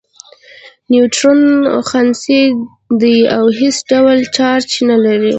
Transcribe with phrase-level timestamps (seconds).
[0.91, 1.41] نیوټرون
[1.89, 2.41] خنثی
[3.01, 5.29] دی او هیڅ ډول چارچ نلري.